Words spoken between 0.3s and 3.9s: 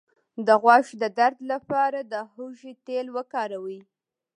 د غوږ د درد لپاره د هوږې تېل وکاروئ